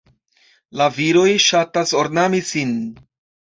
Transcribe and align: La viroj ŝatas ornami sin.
La 0.81 0.87
viroj 0.95 1.27
ŝatas 1.49 1.95
ornami 2.03 2.43
sin. 2.53 2.77